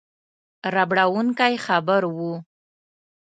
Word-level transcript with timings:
ربړوونکی 0.73 1.53
خبر 1.65 2.01
وو. 2.15 2.33